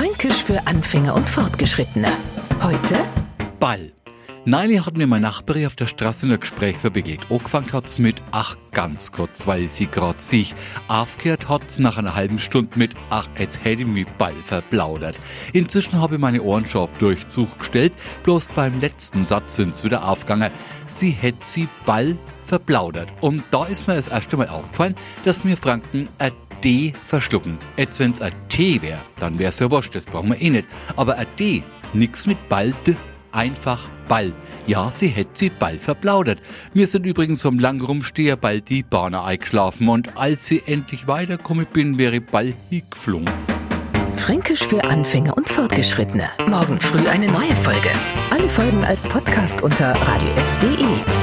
Fränkisch 0.00 0.44
für 0.44 0.66
Anfänger 0.66 1.14
und 1.14 1.28
Fortgeschrittene. 1.28 2.08
Heute 2.62 2.96
Ball. 3.58 3.92
Neulich 4.46 4.86
hat 4.86 4.96
mir 4.96 5.06
meine 5.06 5.26
Nachbarin 5.26 5.66
auf 5.66 5.76
der 5.76 5.88
Straße 5.88 6.26
ein 6.26 6.40
Gespräch 6.40 6.78
verbegelt. 6.78 7.20
Angefangen 7.28 7.70
hat's 7.74 7.98
mit 7.98 8.16
ach 8.30 8.56
ganz 8.72 9.12
kurz, 9.12 9.46
weil 9.46 9.68
sie 9.68 9.88
grad 9.88 10.22
sich. 10.22 10.54
Aufgehört 10.88 11.50
hat's 11.50 11.78
nach 11.78 11.98
einer 11.98 12.14
halben 12.14 12.38
Stunde 12.38 12.78
mit 12.78 12.94
ach, 13.10 13.28
jetzt 13.38 13.62
hätte 13.62 13.82
ich 13.82 13.88
mich 13.88 14.06
Ball 14.16 14.32
verplaudert. 14.32 15.20
Inzwischen 15.52 16.00
habe 16.00 16.14
ich 16.14 16.20
meine 16.22 16.40
Ohren 16.40 16.64
schon 16.64 16.80
auf 16.80 16.96
Durchzug 16.96 17.58
gestellt, 17.58 17.92
bloß 18.22 18.48
beim 18.54 18.80
letzten 18.80 19.26
Satz 19.26 19.56
sind's 19.56 19.84
wieder 19.84 20.08
aufgegangen. 20.08 20.50
Sie 20.86 21.10
hätte 21.10 21.44
sie 21.44 21.68
Ball 21.84 22.16
verplaudert. 22.40 23.12
Und 23.20 23.44
da 23.50 23.66
ist 23.66 23.86
mir 23.86 23.96
das 23.96 24.08
erste 24.08 24.38
Mal 24.38 24.48
aufgefallen, 24.48 24.94
dass 25.26 25.44
mir 25.44 25.58
Franken 25.58 26.08
ein 26.16 26.32
D 26.64 26.92
verschlucken. 27.06 27.58
Jetzt 27.76 27.98
wenn's 28.00 28.20
ein 28.20 28.32
T 28.48 28.80
wäre, 28.82 29.00
dann 29.18 29.38
wär's 29.38 29.58
ja 29.58 29.70
wurscht, 29.70 29.94
das 29.94 30.06
brauchen 30.06 30.30
wir 30.30 30.40
eh 30.40 30.50
nicht. 30.50 30.68
Aber 30.96 31.16
ein 31.16 31.26
D, 31.38 31.62
nix 31.92 32.26
mit 32.26 32.48
Ball, 32.48 32.74
D, 32.86 32.96
einfach 33.32 33.80
Ball. 34.08 34.32
Ja, 34.66 34.90
sie 34.90 35.08
hätte 35.08 35.30
sie 35.34 35.50
Ball 35.50 35.78
verplaudert. 35.78 36.40
Mir 36.74 36.86
sind 36.86 37.06
übrigens 37.06 37.42
vom 37.42 37.58
lang 37.58 37.80
Rumsteher 37.80 38.36
bald 38.36 38.68
die 38.68 38.82
Bahner 38.82 39.24
eingeschlafen 39.24 39.88
und 39.88 40.16
als 40.16 40.46
sie 40.46 40.62
endlich 40.66 41.06
weitergekommen 41.06 41.66
bin, 41.66 41.98
wäre 41.98 42.20
Ball 42.20 42.52
hingeflogen. 42.68 43.30
Fränkisch 44.16 44.66
für 44.66 44.84
Anfänger 44.84 45.36
und 45.36 45.48
Fortgeschrittene. 45.48 46.28
Morgen 46.46 46.78
früh 46.80 47.08
eine 47.08 47.26
neue 47.28 47.56
Folge. 47.56 47.88
Alle 48.30 48.48
Folgen 48.48 48.84
als 48.84 49.08
Podcast 49.08 49.62
unter 49.62 49.92
radiof.de. 49.92 51.19